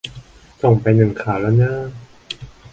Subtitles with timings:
[0.61, 1.79] ส่งไปหนึ่งข่าวแล้วเน้อ